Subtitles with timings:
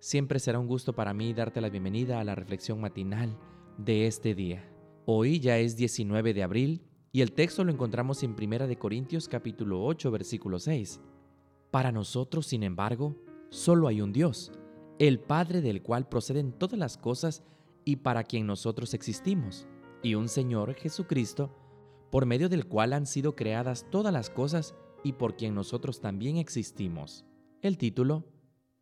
[0.00, 3.36] Siempre será un gusto para mí darte la bienvenida a la reflexión matinal
[3.76, 4.66] de este día.
[5.04, 6.82] Hoy ya es 19 de abril
[7.12, 11.02] y el texto lo encontramos en 1 de Corintios capítulo 8 versículo 6.
[11.70, 13.14] Para nosotros, sin embargo,
[13.50, 14.52] solo hay un Dios,
[14.98, 17.42] el Padre del cual proceden todas las cosas
[17.84, 19.68] y para quien nosotros existimos,
[20.02, 21.54] y un Señor Jesucristo,
[22.10, 26.38] por medio del cual han sido creadas todas las cosas y por quien nosotros también
[26.38, 27.26] existimos.
[27.60, 28.24] El título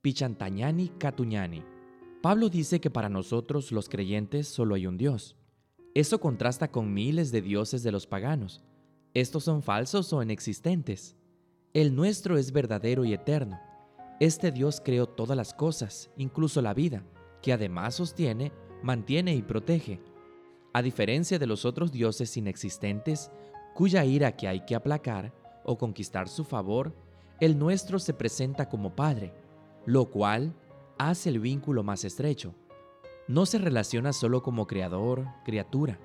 [0.01, 1.65] Pichantañani Catuñani.
[2.23, 5.37] Pablo dice que para nosotros los creyentes solo hay un Dios.
[5.93, 8.63] Eso contrasta con miles de dioses de los paganos.
[9.13, 11.17] Estos son falsos o inexistentes.
[11.75, 13.59] El nuestro es verdadero y eterno.
[14.21, 17.03] Este Dios creó todas las cosas, incluso la vida,
[17.43, 18.53] que además sostiene,
[18.85, 20.01] mantiene y protege.
[20.75, 23.33] A diferencia de los otros dioses inexistentes,
[23.75, 26.95] cuya ira que hay que aplacar o conquistar su favor,
[27.41, 29.33] el nuestro se presenta como Padre,
[29.89, 30.53] lo cual
[30.99, 32.55] hace el vínculo más estrecho.
[33.27, 35.99] No se relaciona solo como creador, criatura,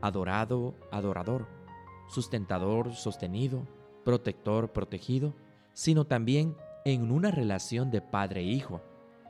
[0.00, 1.48] adorado, adorador,
[2.06, 3.66] sustentador, sostenido,
[4.04, 5.34] protector, protegido,
[5.72, 6.54] sino también
[6.84, 8.64] en una relación de padre e.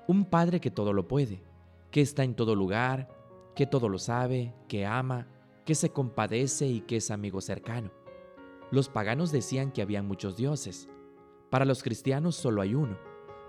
[0.06, 1.42] Un padre que todo lo puede,
[1.90, 3.08] que está en todo lugar,
[3.54, 5.28] que todo lo sabe, que ama,
[5.64, 7.90] que se compadece y que es amigo cercano.
[8.70, 10.90] Los paganos decían que había muchos dioses.
[11.48, 12.98] Para los cristianos solo hay uno,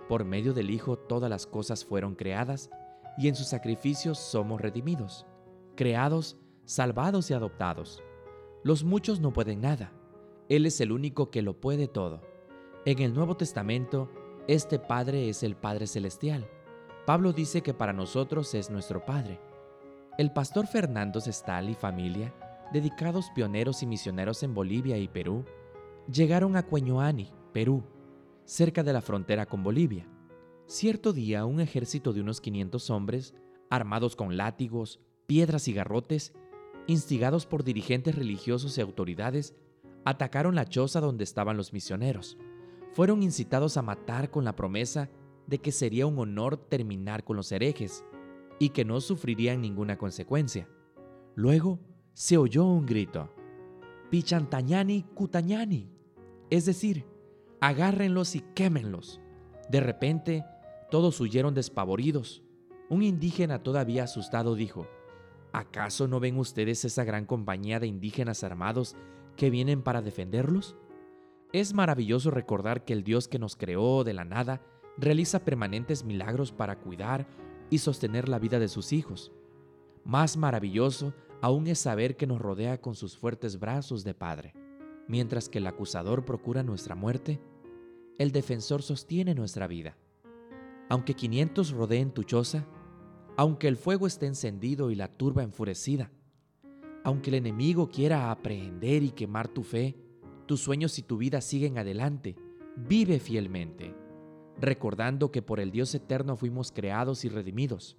[0.08, 2.70] por medio del Hijo todas las cosas fueron creadas
[3.17, 5.25] y en sus sacrificios somos redimidos,
[5.75, 8.03] creados, salvados y adoptados.
[8.64, 9.92] Los muchos no pueden nada.
[10.50, 12.22] Él es el único que lo puede todo.
[12.85, 14.09] En el Nuevo Testamento,
[14.47, 16.47] este Padre es el Padre Celestial.
[17.06, 19.40] Pablo dice que para nosotros es nuestro Padre.
[20.18, 22.34] El pastor Fernando Sestal y familia,
[22.72, 25.46] dedicados pioneros y misioneros en Bolivia y Perú,
[26.12, 27.84] llegaron a Cueñoani, Perú,
[28.45, 30.07] cerca de la frontera con Bolivia.
[30.67, 33.33] Cierto día un ejército de unos 500 hombres,
[33.69, 36.33] armados con látigos, piedras y garrotes,
[36.88, 39.55] instigados por dirigentes religiosos y autoridades,
[40.05, 42.38] atacaron la choza donde estaban los misioneros.
[42.94, 45.09] Fueron incitados a matar con la promesa
[45.47, 48.05] de que sería un honor terminar con los herejes
[48.59, 50.69] y que no sufrirían ninguna consecuencia.
[51.35, 51.79] Luego
[52.13, 53.29] se oyó un grito,
[54.09, 55.89] Pichantañani Cutañani,
[56.50, 57.05] es decir,
[57.61, 59.21] agárrenlos y quémenlos.
[59.69, 60.45] De repente,
[60.91, 62.43] todos huyeron despavoridos.
[62.89, 64.88] Un indígena todavía asustado dijo,
[65.51, 68.95] ¿acaso no ven ustedes esa gran compañía de indígenas armados
[69.35, 70.75] que vienen para defenderlos?
[71.51, 74.61] Es maravilloso recordar que el Dios que nos creó de la nada
[74.97, 77.27] realiza permanentes milagros para cuidar
[77.69, 79.31] y sostener la vida de sus hijos.
[80.03, 84.65] Más maravilloso aún es saber que nos rodea con sus fuertes brazos de Padre.
[85.07, 87.39] Mientras que el acusador procura nuestra muerte,
[88.17, 89.97] el defensor sostiene nuestra vida.
[90.89, 92.66] Aunque 500 rodeen tu choza,
[93.38, 96.11] aunque el fuego esté encendido y la turba enfurecida,
[97.03, 99.95] aunque el enemigo quiera aprehender y quemar tu fe,
[100.45, 102.35] tus sueños y tu vida siguen adelante,
[102.75, 103.93] vive fielmente,
[104.59, 107.97] recordando que por el Dios eterno fuimos creados y redimidos,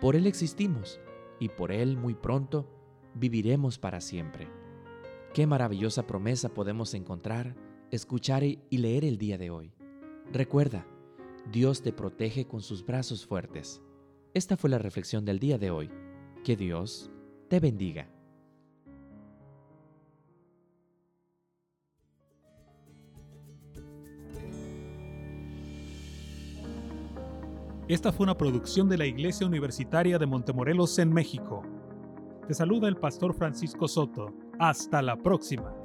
[0.00, 1.00] por Él existimos
[1.38, 2.68] y por Él muy pronto
[3.14, 4.61] viviremos para siempre.
[5.34, 7.56] Qué maravillosa promesa podemos encontrar,
[7.90, 9.72] escuchar y leer el día de hoy.
[10.30, 10.86] Recuerda,
[11.50, 13.80] Dios te protege con sus brazos fuertes.
[14.34, 15.90] Esta fue la reflexión del día de hoy.
[16.44, 17.10] Que Dios
[17.48, 18.10] te bendiga.
[27.88, 31.62] Esta fue una producción de la Iglesia Universitaria de Montemorelos en México.
[32.46, 34.41] Te saluda el pastor Francisco Soto.
[34.58, 35.81] Hasta la próxima.